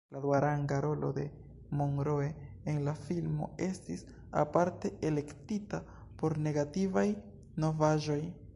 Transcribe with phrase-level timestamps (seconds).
[0.13, 1.25] La duaranga rolo de
[1.79, 2.29] Monroe
[2.71, 4.03] en la filmo estis
[4.45, 5.83] aparte elektita
[6.23, 7.09] por negativaj
[7.67, 8.21] novaĵoj.